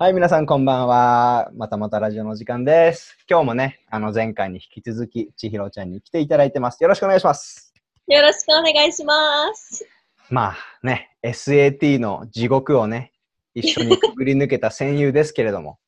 [0.00, 1.50] はい、皆さんこんばんは。
[1.56, 3.18] またまたラジオの時間です。
[3.28, 6.80] 今日もね、あの前回に引き続き、千尋ちゃんに来ていただいてます。
[6.80, 7.74] よろしくお願いします。
[8.06, 9.84] よろしくお願いします。
[10.30, 10.56] まあ
[10.86, 13.10] ね、SAT の地獄をね、
[13.56, 15.80] 一緒にくぐり抜けた戦友ですけれども、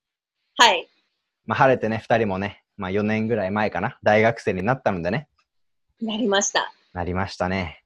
[0.57, 0.89] はい。
[1.47, 5.29] まあ晴れてね、二人もね、まあ4年ぐらい前かな、大学生になったのでね、
[6.03, 6.73] なりました。
[6.95, 7.85] なりましたね。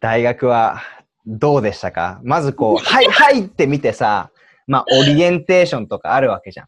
[0.00, 0.80] 大学は
[1.26, 2.22] どうでしたか？
[2.24, 4.30] まずこう、はい、はいって見てさ、
[4.70, 6.66] まあオリエンテーションとかあるわけじゃん。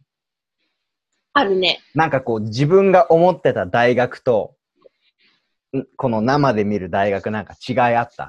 [1.34, 1.80] あるね。
[1.94, 4.56] なんかこう自分が思ってた大学と、
[5.76, 8.28] んこの生で見る大学なんか違いあった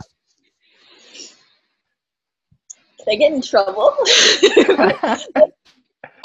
[3.04, 3.94] ？Can I get in trouble?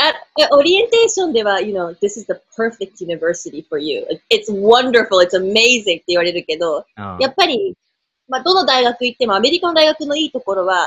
[0.01, 4.07] あオリエンテーションでは、you know, this is the perfect university for you.
[4.31, 7.75] It's wonderful, it's amazing って言われるけど、うんやっぱり、
[8.29, 10.87] まあ、どの大学行っても、アメリカの大学のいいところは、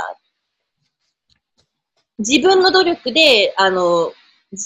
[2.21, 4.13] 自分の努力で、あの、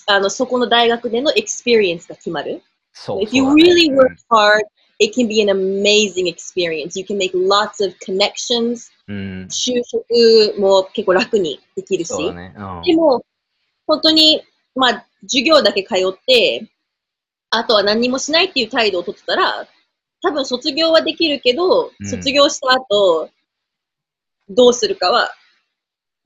[0.07, 2.61] あのそこの大学での experience が決まる。
[2.93, 4.63] そう If you really work hard,
[4.99, 6.97] it can be an amazing experience.
[6.97, 8.91] You can make lots of connections.
[9.07, 12.33] うん、就職も結構楽にできるし。
[12.33, 12.53] ね。
[12.57, 13.23] うんでも、
[13.87, 14.41] 本当に、
[14.75, 16.67] まあ、授業だけ通って、
[17.51, 19.67] あとは何にもしないっていう態度を取ってたら、
[20.21, 23.29] 多分卒業はできるけど、うん卒業した後、
[24.49, 25.29] どうするかは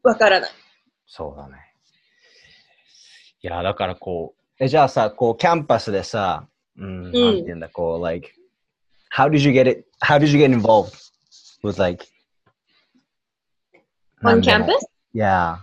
[0.03, 0.51] わからない。
[1.09, 1.57] そうだね。
[3.41, 8.31] いや、だからこう、え、じゃあさ、こう、キャンパスでさ、うん、なんて言うんだ、こう、like,
[9.11, 10.93] how did you get it, how did you get involved
[11.63, 12.05] with like,
[14.23, 14.85] On campus?
[15.13, 15.59] Yeah.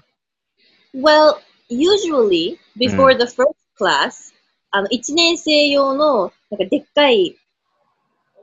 [0.94, 1.38] Well,
[1.69, 4.33] usually, before the first class,
[4.72, 7.36] あの、1年生用の、なんかでっかい、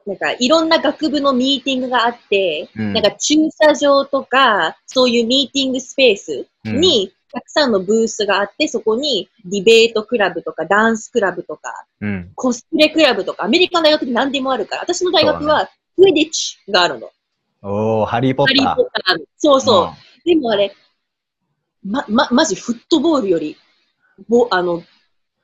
[0.05, 12.31] なんかいろんな学部のミーティングがあって、うんなんか駐車場とか、そういうミーティングスペースに、たくさんのブースがあって、そこにディベートクラブとか、ダンスクラブとか、うん。
[12.35, 17.09] コスプレクラブとか、アメリカの大学って何でもあるから、私の大学は、クイディッチがあるの。
[17.63, 18.75] おー、ハリー・ポッハリー・ター。
[18.75, 19.25] ポッターの。
[19.37, 20.25] そうそう。
[20.25, 20.75] でもあれ、
[21.83, 23.57] ま、ま、まじフットボールより、
[24.29, 24.83] ぼ、あの、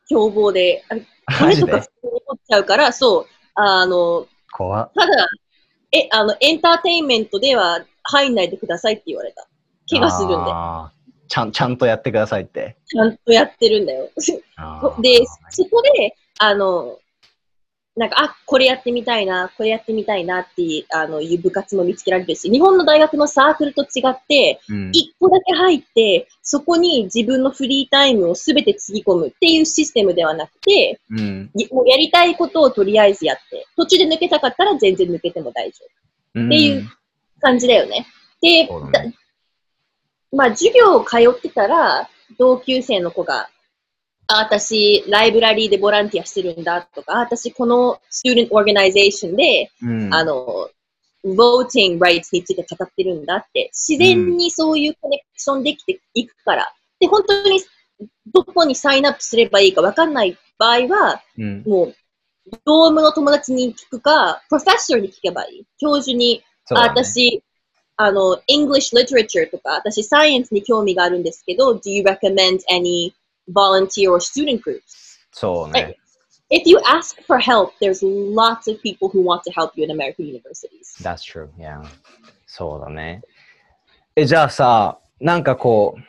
[0.07, 1.07] 凶暴で、あれ、うん。
[1.47, 1.71] マジで？
[1.71, 3.25] 骨とか普通に残っちゃうから、そう、
[3.55, 4.27] あの、
[4.59, 4.91] 怖っ。
[4.93, 5.29] ただ、
[5.93, 9.47] え、あの、エンターテインメントでは入んないでくださいって言われた。
[9.89, 11.29] 怪我するんで。
[11.29, 12.75] ちゃん、ちゃんとやってくださいって。
[12.85, 14.09] ちゃんとやってるんだよ。
[15.01, 16.99] で、そこで、あの、
[17.99, 31.51] なんか、あ、これやってみたいな、これやってみたいなっていう、あの、いう部活も見つけられるし、日本の大学のサークルと違って、うん一個だけ入って、そこに自分のフリータイムをすべてつぎ込むっていうシステムではなくて、うん。
[31.53, 36.89] いもうやりたいことをとりあえずやって、途中で抜けたかったら全然抜けても大丈夫っっていう
[37.41, 38.07] 感じだよね。
[38.41, 43.49] うだねだまあ授業を通ってたら、同級生の子が、あ、
[44.37, 50.69] 私、ライブラリーでボランティアしてるんだとか、あ私、このス t ー d ン n t organization で、うん、あの、
[51.25, 56.71] voting rights について語ってるんだって、自然にそういうコネクションできていくから。
[56.99, 57.59] で、本当に
[58.31, 61.95] どこにサインアップすればいいかわかんない場合は、うん、もう、
[62.65, 65.65] ドームの友達に聞くか、プロフェッショナルに聞けばいい。
[65.79, 66.43] 教授に、ね。
[66.69, 67.43] 私、
[67.97, 73.11] あの、English literature とか、私、サイエンスに興味があるんですけど、do you recommend any
[73.53, 75.19] volunteer or student groups?
[75.31, 75.97] そうね。
[76.51, 80.25] If you ask for help, there's lots of people who want to help you in American
[80.25, 80.95] universities.
[81.01, 81.49] That's true.
[81.57, 81.83] Yeah.
[82.47, 83.21] そうだね。
[84.15, 86.01] え、じゃあさ、なんかこう、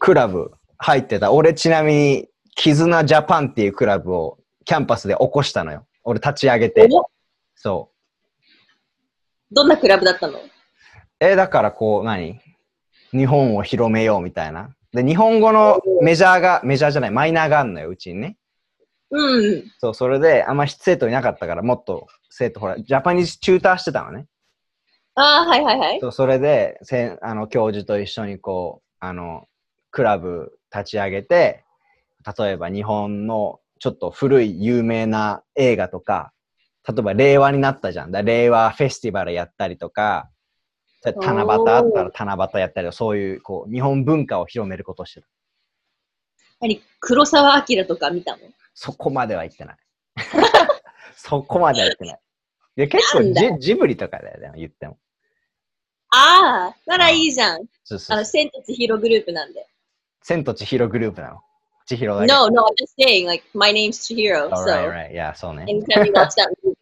[0.00, 1.32] クラブ入ってた。
[1.32, 5.86] 俺ちなみに、絆ジャパンっていうクラブをキャンパスで起こしたのよ。
[6.02, 6.88] 俺立ち上げて。
[6.90, 7.08] お
[7.54, 7.92] そ
[9.50, 9.54] う。
[9.54, 10.40] どんなクラブだったの
[11.20, 12.40] え、だからこう、何
[13.12, 14.74] 日本を広めようみたいな。
[14.92, 18.36] で、日本語のメジャーが、メジャーじゃない、マイナーがあるのよ、うちにね。
[19.10, 19.64] うん。
[19.78, 24.26] そう、それで、あんま生徒いなかったから、もっと生徒、ほら、ジャパニーズチューターしてたのね。
[25.18, 26.00] ああ、はいはいはい。
[26.00, 29.48] そうそれでせんあの教授と一緒にこうあの
[29.90, 31.64] クラブ立ち上げて
[32.38, 36.32] 例えば日本のちょっと古い有名な映画とか
[36.86, 40.30] 例えば令和になったじゃんだ令和フェスティバルやったりとか
[41.12, 45.26] 七夕あったら七夕やったりそういうこう日本文化を広めることをしてた
[46.60, 48.38] 何黒沢明とか見たの？
[48.74, 49.76] そこまでは言ってない。
[51.16, 52.20] そこまでは言ってない。
[52.76, 54.98] いや結構ジジブリとかだよね言っても。
[56.10, 57.66] ああ、ならいいじゃん。
[57.84, 59.66] そうそうあの、千と千尋グループなんで。
[60.22, 61.40] 千と千尋グループなの？
[61.86, 64.88] 千尋だけ No, no, I'm just saying, like, my name's Chihiro, Alright, so.
[64.90, 65.12] right.
[65.12, 65.64] Yeah, そうね。
[65.64, 66.76] anytime you watch that movie.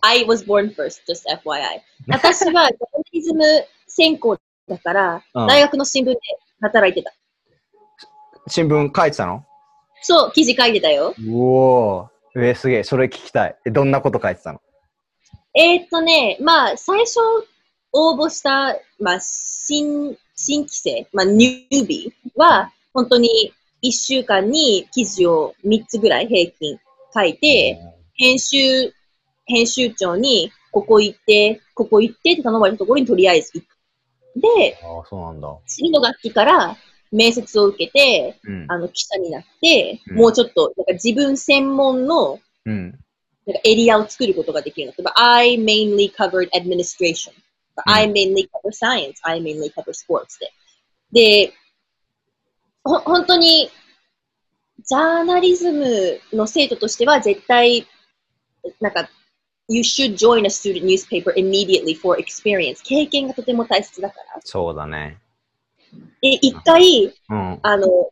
[0.00, 1.80] I was born first, just FYI.
[2.08, 2.68] 私はジャーナ
[3.12, 3.44] リズム
[3.86, 6.18] 専攻だから、うん大学の新聞で
[6.60, 7.12] 働いてた。
[8.48, 9.44] 新聞書いてたの？
[10.02, 11.14] そう、記事書いてたよ。
[11.18, 12.08] うおー。
[12.36, 12.84] えー、すげえ。
[12.84, 13.56] それ聞きたい。
[13.66, 14.60] え、どんなこと書いてたの？
[15.54, 17.18] えーっとね、まあ、最初
[17.92, 23.52] 応募した、まあ、新、新規生、まあ、ニュービーは、本当に
[23.82, 26.78] 1週間に記事を3つぐらい平均
[27.14, 27.80] 書いて、
[28.14, 28.92] 編集、
[29.48, 33.78] 編集長に、ここ行って、ここ行ってって頼まれたところにとりあえず行く。
[34.36, 35.48] で、ああ、そうなんだ。
[35.66, 36.76] 次の学期から
[37.10, 38.66] 面接を受けて、うん。
[38.68, 42.98] あの、記者になって、うんもうちょっと、なんか自分専門のうん。
[43.46, 44.92] なんかエリアを作ることができるの。
[44.92, 47.30] 例えば、I mainly covered administration.
[47.30, 47.34] ん
[47.86, 49.14] I mainly cover science.
[49.22, 51.46] I mainly cover sports で。
[51.46, 51.52] で、
[52.84, 53.70] ほ、本当に、
[54.84, 57.86] ジャーナリズムの生徒としては絶対、
[58.80, 59.08] なんか、
[59.68, 62.82] You should join a student newspaper immediately for experience.
[62.82, 64.40] 経験がとても大切だから。
[64.42, 65.18] そうだね。
[66.22, 67.58] で、一回、うん。
[67.62, 68.10] あの、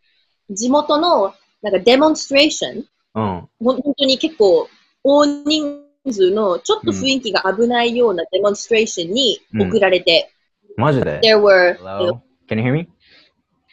[0.50, 3.49] 地元の、なんかデモンストレーション、うん。
[3.58, 4.69] 本当に結構
[5.03, 10.32] 大人数のちょっと雰囲気が危ないようなデモンストレーションに送られて、
[10.76, 12.20] マジで there were, Hello?
[12.49, 12.88] Can you hear me?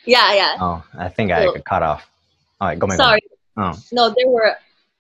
[0.06, 2.00] yeah, yeah, Oh, I think I got cut off.
[2.60, 3.14] はい、ごめんごめん。
[3.14, 3.20] sorry,
[3.58, 3.64] うん。
[3.92, 4.56] no, there were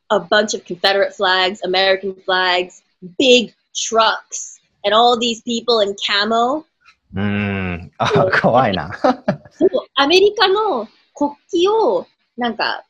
[0.09, 2.83] a bunch of Confederate flags, American flags,
[3.17, 6.65] big trucks, and all these people in camo.
[7.15, 7.91] うーん。
[7.97, 8.09] あ、
[8.41, 8.91] 怖いな。
[9.51, 11.31] そうアメリカの国
[11.65, 12.07] 旗を
[12.37, 12.83] なんか、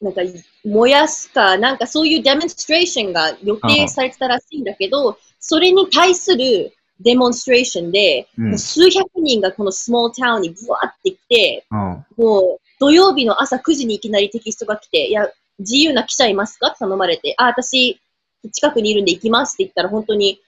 [0.00, 0.22] なんか
[0.64, 12.06] 燃やすか、なんかそういうデモンストレーションが予定されてたらしいんだけど、それに対するデモンストレーションで、うん数百人がこのスモールタウンにブワーって来て、うん。
[12.16, 16.68] もう土曜日の朝9時にいきなりテキストが来て、いや、自由な記者いますか？
[16.68, 18.00] って頼まれて、あ、私、
[18.52, 20.40] 近くにいるんで行きますって言ったら、本当に、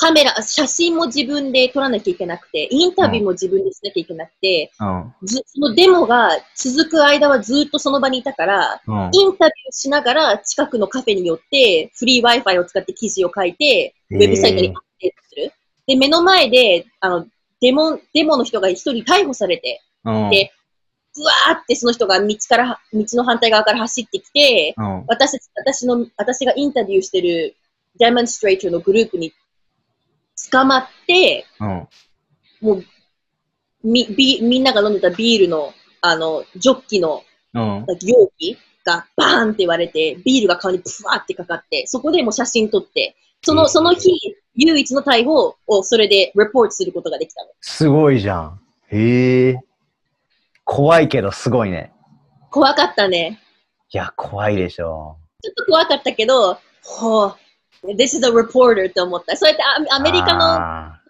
[0.00, 5.14] カメラ、写真も自分で撮らなきゃいけなくて、インタビューも自分でしなきゃいけなくて、うん。
[5.24, 9.10] ずそのデモが続く間はずっとその場にいたから、うん。
[9.12, 15.52] インタビューしながら近くのカフェに寄って、フリー Wi-Fi を使って記事を書いて、ウェブサイトにアップデートする。
[15.88, 17.26] で、目の前で、あの、
[17.60, 20.30] デモ、デモの人が一人逮捕されて、うん。
[20.30, 20.52] で
[21.18, 25.04] ブワーってその人が道から、道の反対側から走ってきて、うん。
[25.08, 27.56] 私たち、私の、私がインタビューしてる
[27.98, 29.32] デモンストレーターのグループに
[30.50, 31.88] 捕まって、うん。
[32.60, 32.84] もう、
[33.82, 37.22] み、ビみんなが飲んでたビールの、あの、ジョッキの
[37.54, 37.86] うん。
[38.02, 44.10] 容器がバーンって言われて、ビールが顔にプワーってかかって、そこでもう写真撮って、その、その日、
[44.54, 47.50] 唯一の逮捕をそれでレポートすることができたの。
[47.60, 48.60] すごいじゃん。
[48.90, 49.60] へえ。
[50.70, 51.92] 怖いけどすごいね。
[52.50, 53.40] 怖かったね。
[53.90, 55.16] いや、怖いでしょ。
[55.42, 57.36] ちょっと怖かったけど、ほう、
[57.84, 59.34] This is a reporter って思った。
[59.34, 60.44] そうやってアアメリカの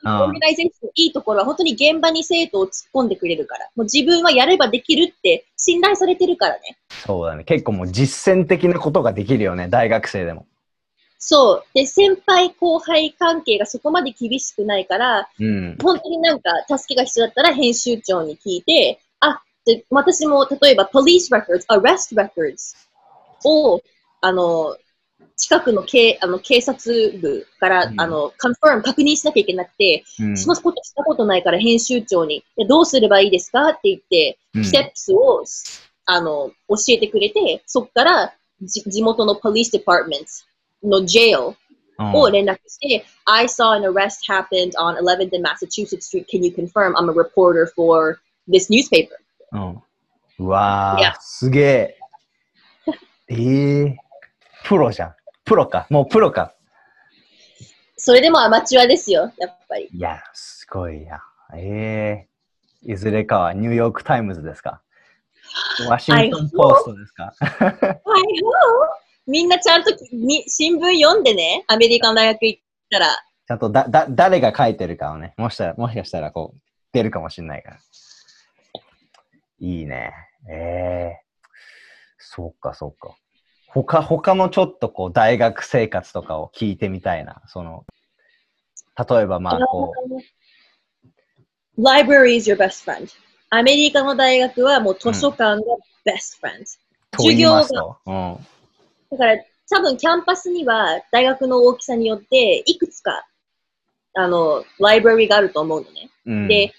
[0.04, 3.68] オーガナイゼーションのいいところは本当に現場に生徒を突っ込んでくれるから。
[3.74, 6.78] もう自分はやればできるって信頼されてるからね。
[6.90, 7.42] そうだね。
[7.42, 9.66] 結構もう実践的なことができるよね。
[9.66, 10.46] 大学生でも。
[11.18, 11.64] そう。
[11.74, 15.76] で、先輩後輩関係がそこまで厳しくないから、うん。
[15.82, 19.07] 本当になんか助けが必要だったら編集長に聞いて、あ、
[19.68, 22.74] で私も例えば police records, arrest records
[23.44, 23.82] を、
[24.22, 24.74] あの、
[25.36, 30.36] 近くの警あの警察部から、うんあの、confirm 確認しなきゃいけなくて、うん。
[30.38, 35.44] そのことしたことないから編集長に、でどうすればいいですかって言って、うんステップスを、
[36.06, 38.32] あの、教えてくれて、そこから
[38.62, 40.44] じ地元の police department
[40.82, 41.54] の jail
[41.98, 46.26] うんを連絡して、I saw an arrest happened on 11th and Massachusetts Street.
[46.26, 49.16] Can you confirm I'm a reporter for this newspaper?
[49.52, 49.82] うん。
[50.40, 51.98] うわー、すげえ。
[53.28, 53.96] ええ
[54.64, 55.14] プロじゃん。
[55.44, 55.86] プロか。
[55.90, 56.54] もうプロか。
[57.96, 59.88] それでもアマチュアですよ、やっぱり。
[59.92, 61.20] いや、すごいや。
[61.54, 62.26] え
[62.84, 64.82] えいずれかはニューヨークタイムズですか？
[65.88, 67.34] ワシントンポストですか？
[67.40, 67.70] は
[68.20, 68.24] い、
[69.26, 73.06] みんなちゃんとに新聞読んでね、アメリカの大学行ったら。
[73.46, 76.60] ちゃんとだ、だ、誰が書いてるかをね、もしかしたら、もしかしたらこう、
[76.92, 77.78] 出るかもしれないから。
[79.60, 80.12] いいね。
[80.48, 81.28] ええ
[82.18, 83.16] そうか、そうか。
[83.68, 87.42] 他、他のちょっとこう、大学生活とかを聞いてみたいな。
[87.46, 87.84] その、
[88.96, 89.92] 例えばまあ、こ
[91.76, 93.08] う、Library is your best friend.
[93.50, 95.62] アメリカの大学はもう図書館が
[96.04, 96.64] best friend。
[97.10, 97.96] と言いますと。
[98.06, 98.46] うん。
[99.10, 99.36] だから
[99.70, 103.26] 多分キャンパスには大学の大きさによっていくつか
[104.14, 106.10] あの、ライブラリがあると思うのね。
[106.26, 106.72] うん、で、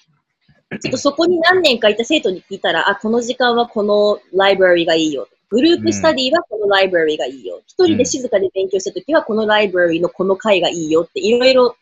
[0.78, 5.28] ちょっとそこに何年かいた生徒に聞いたら、あ、この時間はこのライブラリがいいよ。
[5.50, 7.62] グループスタディはこのライブラリがいいよ。
[7.66, 11.76] 一、人で静かに勉強したときはこのライブラリのこの回がいいよっていろいろ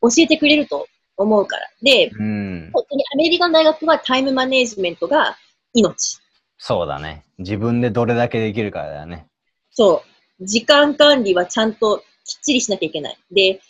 [0.00, 1.68] 教えてくれると思うから。
[1.82, 2.70] で、うん。
[2.72, 5.36] 本当にアメリカの大学はタイムマネジメントが
[5.74, 6.18] 命。
[6.56, 7.24] そうだね。
[7.38, 9.26] 自分でどれだけできるからだよね。
[9.70, 10.02] そ
[10.40, 10.46] う。
[10.46, 13.18] 時間管理はちゃんときっちりしなきゃいけない。
[13.30, 13.60] で、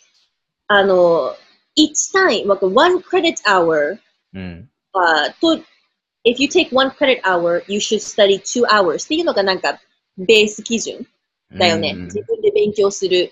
[0.67, 1.35] あの、
[1.77, 3.97] each time, like one credit hour
[4.33, 4.69] うん。
[4.93, 5.55] は、と、
[6.25, 9.79] if you take one credit hour, you should study two hours っていうのがなんか
[10.17, 11.07] ベース基準
[11.57, 11.93] だよね。
[11.95, 13.31] うん自分で勉強する、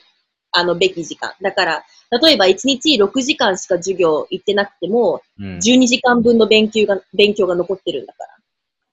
[0.51, 1.33] あの、べき時間。
[1.41, 1.83] だから、
[2.21, 8.29] 例えば1日6時間しか授業行ってなくても、うん12時間分の勉強が、勉強が残ってるんだから。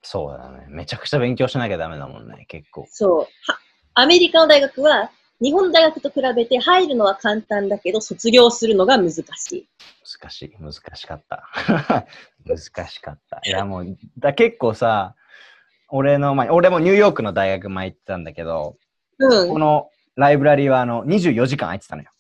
[0.03, 0.67] そうだね。
[0.69, 2.87] めちゃくちゃ勉強しなきゃダメだもんね、結構。
[2.91, 3.19] そう。
[3.51, 3.59] は
[3.95, 5.11] アメリカの大学は、
[5.41, 9.19] 日本の大学と比べて入るのは簡単だけど、卒業するのが難し
[9.53, 9.69] い。
[10.21, 10.53] 難しい。
[10.59, 11.45] 難しかった。
[12.47, 13.41] 難しかった。
[13.45, 15.15] いやもう、だ結構さ、
[15.89, 18.77] 俺の前、俺もニューヨークの大学前行ってたんだけど、
[19.19, 19.59] うんこ。
[19.59, 22.11] のライブラリーはあの24時間空いてたのよ。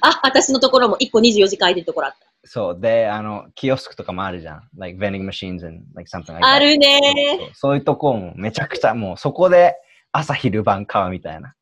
[0.00, 2.28] あ、私のところも1個24時間空いてるところあった。
[2.44, 2.80] そう。
[2.80, 4.68] で、あの、キオスクとかもあるじゃん。
[4.76, 6.46] like vending machines and like something like that.
[6.46, 9.74] あるねそうそういうとこもめちゃくちゃもうそこで
[10.12, 11.54] 朝昼晩買うみたいな。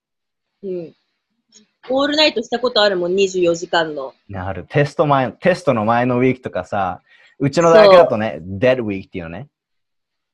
[0.63, 0.95] うん。
[1.89, 4.15] オールナイトしたことあるもん、24時間の。
[4.29, 4.67] なる。
[4.69, 7.01] テスト前、テストの前のウィークとかさ、
[7.39, 9.49] うちの大学だとね、dead week っていうのね。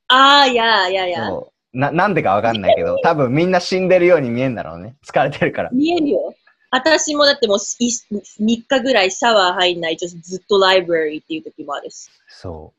[0.09, 1.31] ああ、いやいやいや。
[1.73, 4.97] ななんでかわかんないけど、多分みんな死んでるように見えんだろうね。
[5.07, 5.71] 疲れてるから。
[5.71, 6.35] 見えるよ。
[6.71, 12.11] 私もだってもうい3日ぐらいシャワー入んないとずっとライブラリーっていう時もあるし。
[12.29, 12.73] そ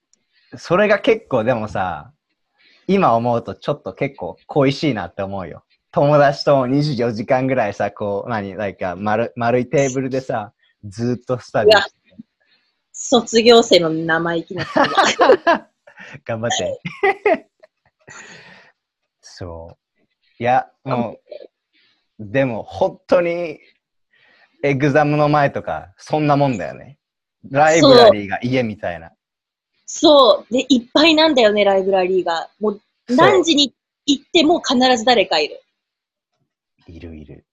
[0.51, 0.57] う。
[0.57, 2.11] それが結構でもさ、
[2.87, 5.63] 今思うとちょっと結構恋しいなって思うよ。
[5.93, 10.51] 友達と24時間ぐらいさ、こう、何、なんか丸丸いテーブルでさ、
[10.83, 12.03] ずっとスタディして
[12.91, 14.65] 卒業生の生意気な
[16.25, 16.81] 頑張って。
[19.21, 20.03] そう。
[20.39, 21.19] いや、も
[22.19, 23.59] う、でも本当に、
[24.63, 26.97] エグザムの前とか、そんなもんだよね。
[27.51, 29.11] ライブラリーが家みたいな。
[29.85, 30.53] そう。
[30.53, 32.49] で、いっぱいなんだよね、ライブラリーが。
[32.59, 33.75] もう何時に
[34.07, 35.62] 行っても必ず誰かいる。
[36.87, 37.45] いるいる。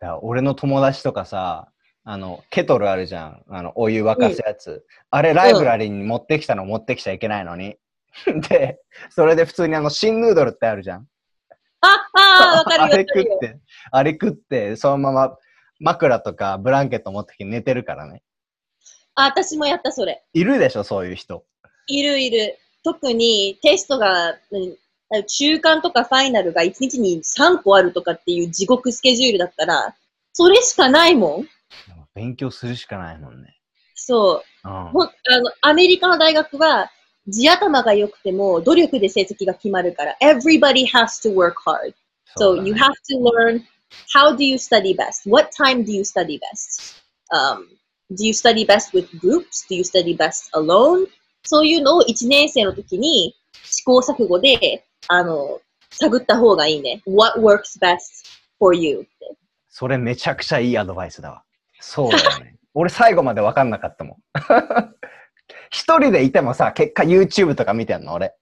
[0.00, 1.72] だから俺の友達とかさ、
[2.04, 3.44] あの、ケトルあるじゃん。
[3.48, 4.84] あの、お湯沸かすやつ。
[5.10, 7.76] あれ、ライブラリーに持ってきたの持ってきちゃいけないのに。
[8.48, 11.06] で、それで普通にあの、新ヌードルってあるじゃん。
[11.82, 13.06] あ、ああ、わかるよ、あれ。
[13.06, 13.58] 食って、
[13.92, 15.36] あれ食って、そのまま
[15.78, 18.22] 枕とかブランケット持ってきて寝てるからね。
[19.14, 20.24] あ、私もやった、それ。
[20.32, 21.44] いるでしょ、そういう人。
[21.86, 22.58] いるいる。
[22.82, 24.76] 特にテストが、うん
[25.26, 29.96] 中間とかファイナルが1日に3個あるとかっていう地獄スケジュールだったら、
[30.32, 31.48] それしかないもん。
[32.14, 33.56] 勉強するしかないもんね。
[33.94, 34.68] そう。
[34.68, 34.72] うん。
[34.72, 35.02] あの
[35.62, 36.90] アメリカの大学は、
[37.28, 41.94] 地頭が良くても努力で成績が決まるから、everybody has to work hard.
[42.36, 43.62] So you have to learn
[44.14, 45.28] how do you study best?
[45.28, 47.02] What time do you study best?
[47.32, 47.68] Um,
[48.14, 49.66] do you study best with groups?
[49.68, 51.06] Do you study best alone?
[51.42, 57.02] そういうのを1年生の時に試行錯誤で、あの、探った方がいいね。
[57.06, 57.98] What works best
[58.58, 59.00] for you?
[59.00, 59.08] って。
[59.68, 61.42] それめちゃくちゃいいアドバイスだわ。
[61.80, 62.56] そうだよね。
[62.74, 64.16] 俺最後まで分かんなかったもん。
[65.70, 68.28] 一人でいてもさ、結果 YouTube とか見てんの俺。
[68.28, 68.34] で、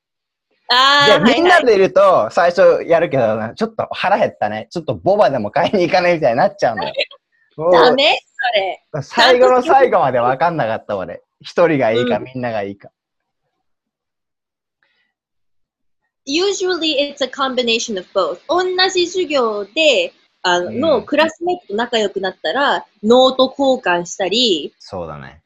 [0.68, 1.34] ああ、はいはい。
[1.34, 4.68] みんなでいると最初やるけど、ちょっと腹減ったね。
[4.70, 6.94] ちょっとボバでも買いに行かねみたいになっちゃうんだよ。
[7.72, 8.18] ダメ？
[8.92, 9.02] それ。
[9.02, 11.22] 最後の最後まで分かんなかった俺。
[11.40, 12.90] 一人がいいか、うんみんながいいか。
[16.28, 18.40] Usually it's a combination of both.
[18.48, 25.42] 同じ授業で、あの、うんのクラスメイトと仲良くなったら、ノート交換したり、そうだね。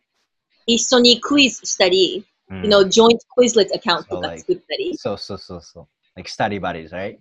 [0.66, 4.96] 一緒にクイズしたり、うん you know, joint Quizlet account とか作ったり。
[4.98, 5.86] そうそうそうそう。
[6.16, 7.18] Like study buddies, right?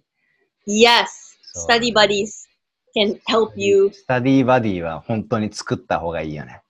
[0.67, 1.05] Yes,
[1.53, 2.47] そう study buddies
[2.95, 4.05] can help you.
[4.07, 6.61] study buddy は本当に作った方がいいよね。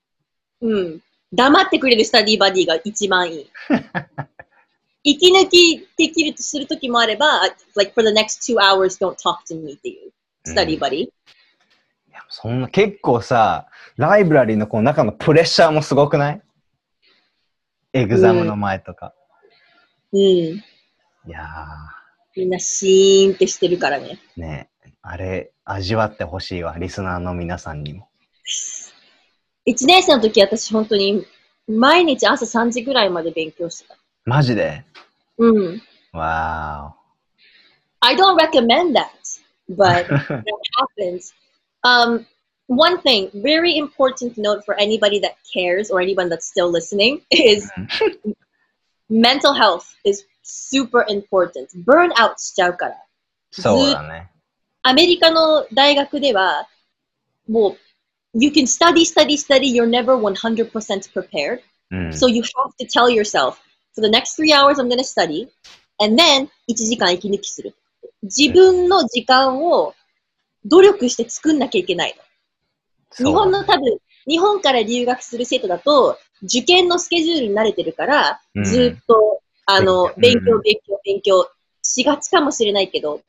[0.62, 1.00] うん。
[1.34, 3.50] 黙ってくれる study buddy が一番いい。
[5.04, 7.42] 息抜きできるとするときもあれば、
[7.76, 10.12] like for the next two hours don't talk to me っていう
[10.46, 11.00] スタディバディ。
[11.00, 11.12] い
[12.12, 13.68] やそんな結構さ、
[13.98, 16.42] ライブラリーのこの中のプレッシャーもすごくない？
[17.94, 19.14] エグザムの前とか。
[20.14, 20.20] うん。
[20.20, 20.64] い
[21.28, 21.48] や
[22.36, 24.20] みんなシーンってしてるからね。
[24.38, 24.70] ー、ね
[25.02, 28.08] あれ、味わってほしいわ、リスナーの皆さんにも。
[29.66, 31.26] 一年生の時私本当に
[31.68, 33.98] 毎日朝3時ぐらいまで勉強してた。
[34.25, 34.85] マジで
[35.39, 35.83] うん。
[36.13, 36.95] わ
[38.01, 39.09] I don't recommend that,
[39.69, 40.45] but ー that
[40.79, 41.33] happens.
[41.83, 42.27] Um,
[42.69, 47.23] one thing, very important to note for anybody that cares or anyone that's still listening
[47.31, 47.71] is
[49.09, 51.71] mental health is super important.
[51.85, 52.97] Burnout しちゃうから。
[53.51, 54.31] そうだね。
[54.83, 56.69] アメリカの大学では、
[57.49, 57.77] もう、
[58.35, 59.73] you can study, study, study.
[59.73, 60.71] You're never 100%
[61.13, 61.61] prepared.
[61.91, 62.09] うん。
[62.11, 63.57] So you have to tell yourself,
[63.94, 65.50] for the next three hours, I'm to study.
[66.00, 67.76] And then, 1時間息抜きする。
[68.24, 69.94] 自分の時間を
[70.66, 72.16] 努力して作んなきゃいけない
[73.20, 73.26] の。
[73.26, 81.50] 日本の多分、日本から留学する生徒だと、受験のスケジュールに慣れてるから、うんずっと、あの、勉強勉強、勉強、
[81.84, 83.22] しがちかもしれないけど、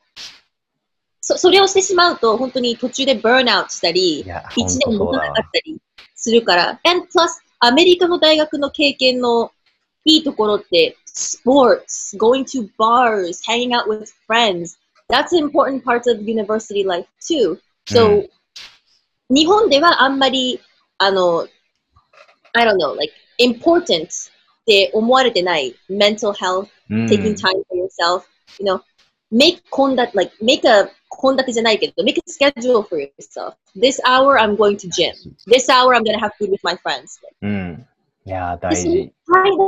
[1.21, 5.79] そそれをしてしまうと、本当に途中でバーンアウトしたりい、や、一年持たなかったり
[6.15, 7.29] するから、and plus、
[7.59, 9.51] アメリカの大学の経験の
[10.04, 17.58] いいところって、sports, going to bars, hanging out with friends, that's an important part of university life too.
[17.86, 18.28] So, うん
[19.30, 20.58] 日本ではあんまり、
[20.96, 21.46] あの、
[22.54, 24.08] I don't know, like, important っ
[24.64, 28.22] て思われてない mental health, うん taking time for yourself,
[28.58, 28.80] you know,
[29.30, 33.54] make 献立 like, make a 献立じゃないけど、make a schedule for yourself.
[33.76, 35.12] This hour I'm going to gym.
[35.46, 37.20] This hour I'm going to have food with my friends.
[37.42, 37.86] うん。
[38.25, 39.13] いや、大でその事。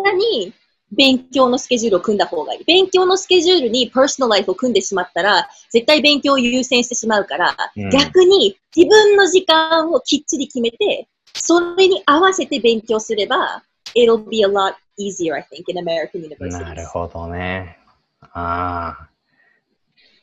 [0.03, 0.53] 間に
[0.91, 2.63] 勉強のスケジュールを組んだ方がいい。
[2.65, 13.63] 勉強のスケジュールにパーソナルライフを組んでしまったら、絶対勉強を優先してしまうから、うん逆に自分の時間をきっちり決めて、それに合わせて勉強すれば、
[13.95, 16.63] it'll be a lot easier, I think, in American universities.
[16.63, 17.77] なるほどね。
[18.33, 19.09] ああ。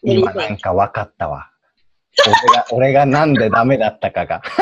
[0.02, 0.32] 今?
[0.32, 1.50] なんか分かったわ。
[2.26, 4.42] 俺が、 俺がなんでダメだったかが。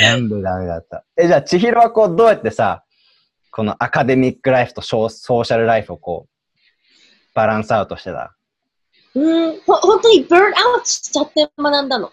[0.00, 1.04] なんでダメだった。
[1.16, 2.84] え、じゃあ、千尋はこう、どうやってさ、
[3.50, 6.54] このアカデミックライフとソーソーシャルライフをこう、
[7.34, 8.34] バランスアウトしてた？
[9.14, 12.10] うん、ほ本当に burn out しちゃって学んだの。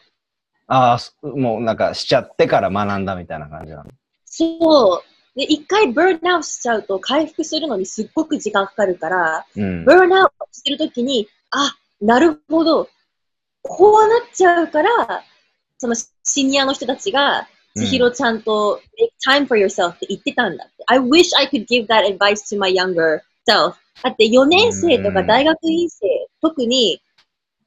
[0.67, 3.89] ああ、そもうなんかしちゃってから学んだみたいな感じなの？
[4.25, 5.01] そ
[5.36, 5.39] う。
[5.39, 9.86] で、一回 burn out しちゃうと回復するのにすっごく時間かかるから、うん。
[9.86, 12.89] burn out してるときに、あ、なるほど。
[13.62, 15.24] こうなっちゃうから、
[15.77, 17.45] そのシニアの人たちが、うん
[17.79, 20.83] 千尋ちゃんと make time for yourself って言ってたんだって。
[20.88, 23.75] I wish I could give that advice to my younger self.
[24.03, 26.07] だって4年生とか大学院生、
[26.42, 27.01] 特に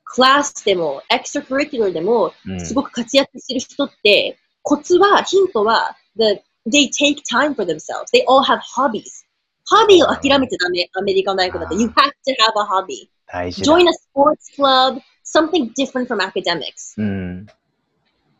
[0.05, 8.11] クラスでも、エクストラクリキュラーでも、うんすごく活躍してる人って、コツは、ヒントは、the, they take time for themselves.
[8.15, 9.25] They all have hobbies.
[9.65, 10.89] ハビーを諦めちゃダメ。
[10.95, 11.77] アメリカの大学だって。
[11.77, 13.09] You have to have a hobby.
[13.63, 15.01] Join a sports club.
[15.25, 16.95] Something different from academics.
[16.99, 17.47] うん。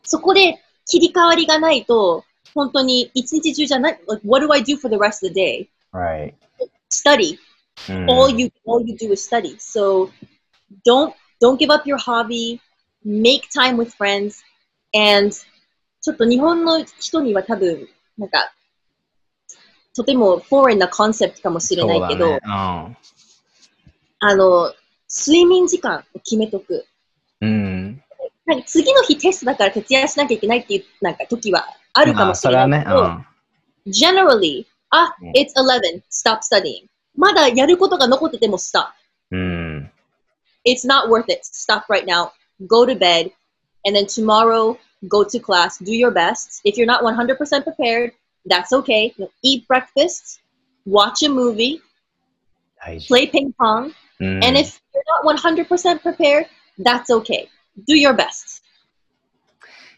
[0.03, 3.99] そこで切り替わりがないと、本当に一日中じゃない。
[4.07, 5.67] Like, what do I do for the rest of the day?
[5.91, 6.33] Right.
[6.89, 7.37] Study.
[7.89, 9.57] うん all you all you do is study.
[9.57, 10.11] So
[10.85, 12.59] don't don't give up your hobby.
[13.03, 14.43] Make time with friends.
[14.93, 15.33] And
[16.01, 18.53] ちょっと日本の人には多分なんか
[19.95, 22.97] とても foreign なコンセプトかもしれないけど、そうだね
[24.19, 24.73] あの
[25.09, 26.85] 睡眠時間を決めとく。
[28.52, 28.52] うん。
[28.52, 28.56] うん。
[28.56, 33.26] なんか次の日テストだから徹夜しなきゃいけないっていうなんか時はあるかもしれないけど、まあ
[33.86, 34.28] それはね。
[34.32, 38.88] generally あ、うん it's 11 stop studying まだやることが残ってても stop
[39.30, 39.40] うん。
[39.40, 39.44] う
[39.80, 39.92] ん。
[40.64, 41.40] it's not worth it.
[41.44, 42.32] Stop right now.
[42.66, 43.30] Go to bed.
[43.84, 44.78] And then tomorrow,
[45.08, 45.78] go to class.
[45.78, 46.60] Do your best.
[46.64, 48.12] If you're not 100% prepared,
[48.44, 49.14] that's okay.
[49.16, 50.40] You know, eat breakfast.
[50.84, 51.80] Watch a movie.
[52.80, 53.08] 大事。
[53.12, 53.92] Play ping pong.
[54.20, 56.46] うん And if you're not 100% prepared,
[56.78, 57.48] that's okay.
[57.87, 58.61] Do your best.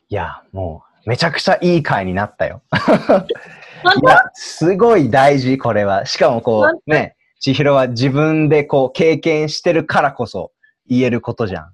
[0.10, 2.62] いや、もう、めちゃくちゃいい回になったよ。
[2.72, 6.06] いや、すごい大事、これは。
[6.06, 10.52] しかもこ本う、ね、千尋は自分でこう、経験してるからこそ
[10.88, 11.72] 言えることじゃん。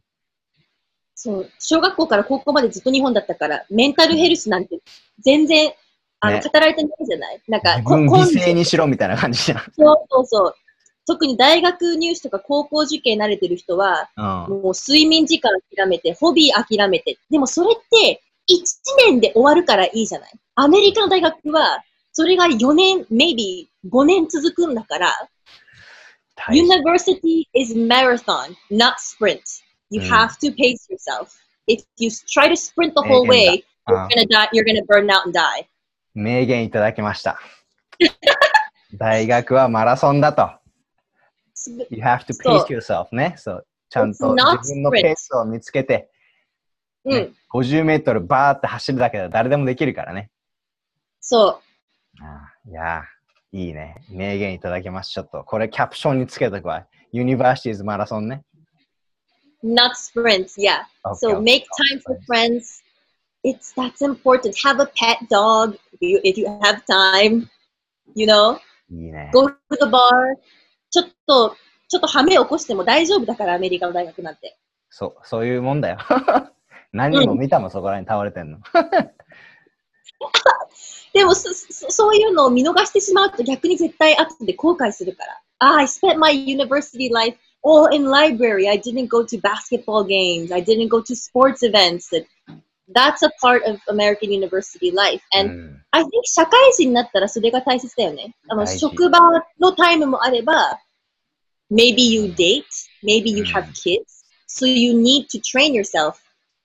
[1.14, 4.80] そう小学校から高校までずっと日本だったから、メンタルヘルスなんて
[5.20, 5.72] 全然
[6.20, 7.42] あの、ね語られてないじゃない？
[7.48, 9.60] なんか、自分こ犠牲にしろみたいな感じじゃん。
[9.60, 10.56] そうそうそう。
[11.08, 14.24] 特に大学入試とか高校受験慣れてる人は、うん。
[14.24, 17.18] もう睡眠時間諦めて、ホビー諦めて。
[17.30, 18.64] でもそれって1
[19.08, 25.30] 年で終わるからいいじゃないアメリカの大学は、それが4年、maybe 5年続くんだから、
[26.50, 29.42] University is marathon, not sprint.
[29.90, 31.30] You うん have to pace yourself.
[31.68, 35.10] If you try to sprint the whole way, だ you're gonna die, you're gonna burn
[35.10, 35.68] out and die.
[36.14, 37.40] 名言いただきました。
[38.94, 40.61] 大学はマラソンだと。
[41.90, 43.36] You have to pace yourself ね。
[43.38, 43.68] そう。
[43.90, 46.10] ちゃんと自分のペースを見つけて、
[47.04, 50.32] うん、ね50メートルバーって走るだけで誰でもできるからね。
[51.20, 51.62] そ
[52.20, 52.24] う。
[52.24, 53.96] ああいやー、いいね。
[54.10, 55.12] 名言いただきます。
[55.12, 56.88] ちょっと、これキャプションにつけとくわ。
[57.14, 58.44] Universities マラソンね。
[59.64, 60.86] Not sprints, yeah.
[61.06, 61.42] Okay, So okay.
[61.42, 62.82] make time for friends.
[63.44, 64.56] It's that's important.
[64.64, 67.48] Have a pet dog if you, if you have time.
[68.16, 68.58] You know,
[68.90, 69.32] いいね。
[69.34, 70.36] go to the bar.
[70.92, 71.56] ちょっと、
[71.88, 74.58] ちょっとハメ起こしても大丈夫だから、アメリカの大学なんて。
[74.90, 75.98] そう、そういうもんだよ。
[76.94, 78.60] 何人も見たもん、そこらに倒れてんの。
[81.14, 85.42] でもそそ、そういうのを見逃してしまうと逆に絶対後で後悔するから。
[85.60, 88.70] Ah, I spent my university life all in library.
[88.70, 90.52] I didn't go to basketball games.
[90.54, 92.10] I didn't go to sports events.
[92.94, 95.22] That, that's a part of American university life.
[95.36, 98.34] う And ん I think 社会人になったらそれが大切だよね。
[98.48, 99.20] あの、職場
[99.60, 100.80] のタイムもあれば、
[101.72, 102.64] maybe you date,
[103.04, 104.04] maybe you have うん kids,
[104.48, 106.16] so you need to train yourself.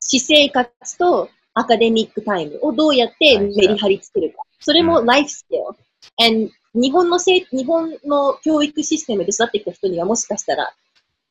[0.00, 4.42] 私生活とアカデミックタイムをどうやってメリハリつけるか。
[4.60, 5.74] それもうん life skill.
[6.18, 10.72] And 日本のせい日本の教育システムで育ってきた人にはもしかしたら、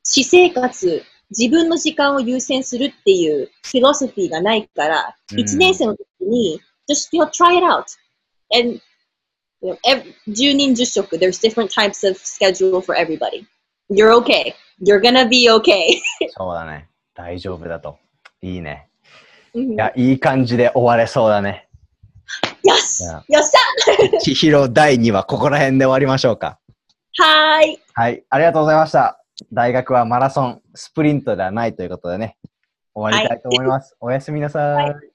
[0.03, 7.85] 私生活、自分の時間を優先するっていうフィロソフィーがないから、うん1年生の時に、just you know, try it out.
[8.51, 8.79] And
[9.61, 13.45] you know, ev 10人10食, there's different types of schedule for everybody.
[13.89, 14.53] You're okay.
[14.81, 15.99] You're gonna be okay.
[16.37, 16.89] そうだね。
[17.15, 17.97] 大丈夫だと。
[18.41, 18.89] いいね。
[19.53, 21.67] うんいや、いい感じで終われそうだね。
[22.63, 26.59] よしよっし千尋第2話、ここら辺で終わりましょうか。
[27.21, 27.79] ゃはーい。
[27.93, 29.24] はい、ありがとうございました。
[29.51, 32.37] 大学はマラソン、スプリントではないということでね、
[32.93, 33.95] 終わりたいと思います。
[33.99, 34.85] おやすみなさい。
[34.85, 35.14] はい